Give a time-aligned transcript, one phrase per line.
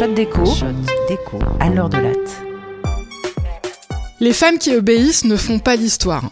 [0.00, 0.46] Shot déco.
[0.46, 0.72] Shot
[1.10, 1.38] déco.
[1.60, 2.42] À l'heure de latte.
[4.18, 6.30] Les femmes qui obéissent ne font pas l'histoire.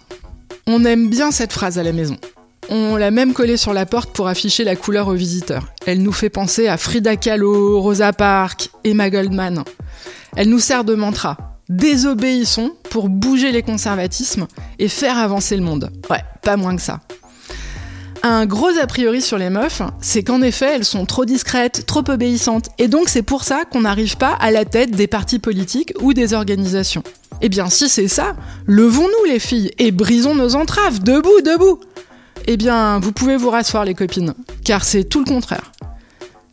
[0.67, 2.17] On aime bien cette phrase à la maison.
[2.71, 5.67] On l'a même collée sur la porte pour afficher la couleur aux visiteurs.
[5.85, 9.65] Elle nous fait penser à Frida Kahlo, Rosa Parks, Emma Goldman.
[10.35, 11.37] Elle nous sert de mantra.
[11.69, 14.47] Désobéissons pour bouger les conservatismes
[14.79, 15.93] et faire avancer le monde.
[16.09, 17.01] Ouais, pas moins que ça.
[18.23, 22.03] Un gros a priori sur les meufs, c'est qu'en effet, elles sont trop discrètes, trop
[22.09, 25.93] obéissantes, et donc c'est pour ça qu'on n'arrive pas à la tête des partis politiques
[26.01, 27.05] ou des organisations.
[27.41, 28.35] Eh bien, si c'est ça,
[28.67, 31.79] levons-nous les filles et brisons nos entraves, debout, debout
[32.47, 35.73] Eh bien, vous pouvez vous rasseoir les copines, car c'est tout le contraire.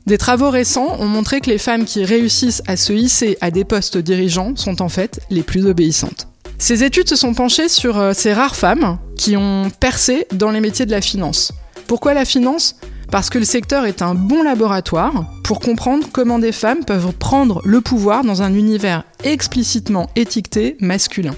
[0.05, 3.65] Des travaux récents ont montré que les femmes qui réussissent à se hisser à des
[3.65, 6.27] postes dirigeants sont en fait les plus obéissantes.
[6.57, 10.61] Ces études se sont penchées sur euh, ces rares femmes qui ont percé dans les
[10.61, 11.51] métiers de la finance.
[11.87, 12.77] Pourquoi la finance?
[13.11, 17.61] Parce que le secteur est un bon laboratoire pour comprendre comment des femmes peuvent prendre
[17.65, 21.35] le pouvoir dans un univers explicitement étiqueté masculin.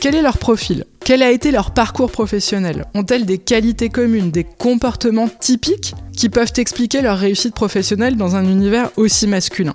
[0.00, 0.84] Quel est leur profil?
[1.04, 2.84] Quel a été leur parcours professionnel?
[2.94, 8.44] Ont-elles des qualités communes, des comportements typiques qui peuvent expliquer leur réussite professionnelle dans un
[8.44, 9.74] univers aussi masculin?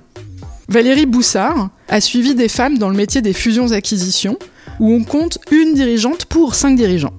[0.70, 4.38] Valérie Boussard a suivi des femmes dans le métier des fusions-acquisitions
[4.80, 7.14] où on compte une dirigeante pour cinq dirigeants.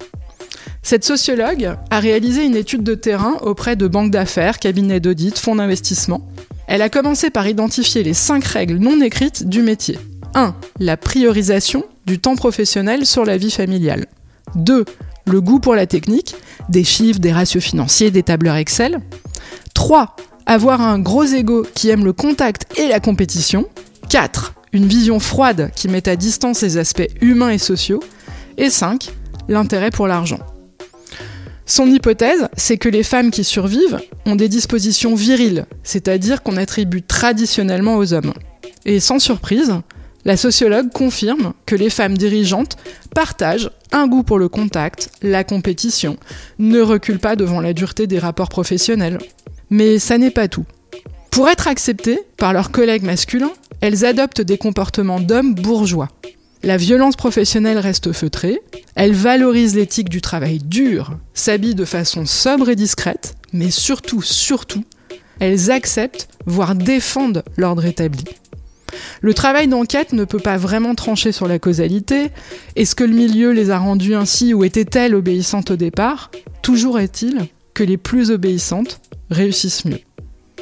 [0.83, 5.57] Cette sociologue a réalisé une étude de terrain auprès de banques d'affaires, cabinets d'audit, fonds
[5.57, 6.27] d'investissement.
[6.67, 9.99] Elle a commencé par identifier les cinq règles non écrites du métier.
[10.35, 10.55] 1.
[10.81, 14.07] La priorisation du temps professionnel sur la vie familiale.
[14.55, 14.85] 2.
[15.27, 16.37] Le goût pour la technique,
[16.69, 19.01] des chiffres, des ratios financiers, des tableurs Excel.
[19.75, 20.17] 3.
[20.47, 23.67] Avoir un gros ego qui aime le contact et la compétition.
[24.09, 28.03] 4 une vision froide qui met à distance les aspects humains et sociaux,
[28.57, 29.11] et 5.
[29.49, 30.41] L'intérêt pour l'argent.
[31.65, 37.03] Son hypothèse, c'est que les femmes qui survivent ont des dispositions viriles, c'est-à-dire qu'on attribue
[37.03, 38.33] traditionnellement aux hommes.
[38.85, 39.75] Et sans surprise,
[40.25, 42.77] la sociologue confirme que les femmes dirigeantes
[43.15, 46.17] partagent un goût pour le contact, la compétition,
[46.59, 49.19] ne reculent pas devant la dureté des rapports professionnels.
[49.71, 50.65] Mais ça n'est pas tout.
[51.31, 56.09] Pour être acceptées par leurs collègues masculins, elles adoptent des comportements d'hommes bourgeois.
[56.63, 58.61] La violence professionnelle reste feutrée,
[58.97, 64.85] elles valorisent l'éthique du travail dur, s'habillent de façon sobre et discrète, mais surtout, surtout,
[65.39, 68.25] elles acceptent, voire défendent l'ordre établi.
[69.21, 72.31] Le travail d'enquête ne peut pas vraiment trancher sur la causalité.
[72.75, 76.31] Est-ce que le milieu les a rendues ainsi ou étaient-elles obéissantes au départ?
[76.63, 79.01] Toujours est-il que les plus obéissantes
[79.31, 80.01] réussissent mieux.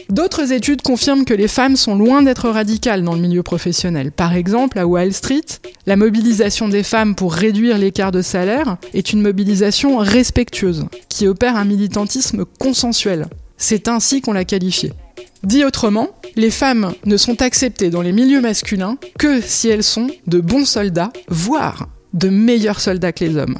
[0.09, 4.13] D'autres études confirment que les femmes sont loin d'être radicales dans le milieu professionnel.
[4.13, 5.45] Par exemple, à Wall Street,
[5.87, 11.57] la mobilisation des femmes pour réduire l'écart de salaire est une mobilisation respectueuse, qui opère
[11.57, 13.27] un militantisme consensuel.
[13.57, 14.93] C'est ainsi qu'on l'a qualifiée.
[15.43, 20.09] Dit autrement, les femmes ne sont acceptées dans les milieux masculins que si elles sont
[20.29, 23.59] de bons soldats, voire de meilleurs soldats que les hommes.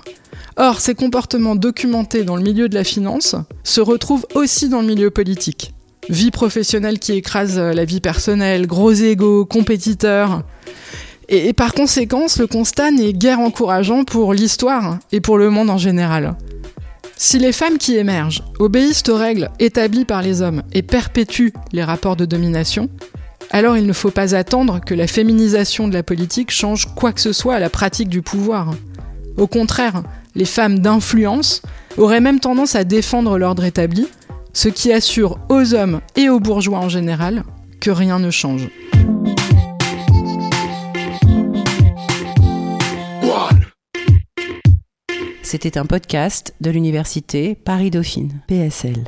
[0.57, 4.87] Or, ces comportements documentés dans le milieu de la finance se retrouvent aussi dans le
[4.87, 5.73] milieu politique
[6.09, 10.43] vie professionnelle qui écrase euh, la vie personnelle, gros égaux, compétiteurs.
[11.29, 15.79] Et, par conséquent, le constat n'est guère encourageant pour l'histoire et pour le monde en
[15.79, 16.37] général.
[17.17, 21.83] Si les femmes qui émergent obéissent aux règles établies par les hommes et perpétuent les
[21.83, 22.89] rapports de domination,
[23.51, 27.21] alors il ne faut pas attendre que la féminisation de la politique change quoi que
[27.21, 28.75] ce soit à la pratique du pouvoir.
[29.37, 30.03] Au contraire,
[30.35, 31.63] les femmes d'influence
[31.97, 34.07] auraient même tendance à défendre l'ordre établi,
[34.57, 37.45] ce qui assure aux hommes et aux bourgeois en général
[37.79, 38.71] que rien ne change.
[45.43, 49.05] C'était un podcast de l'université Paris-Dauphine, PSL.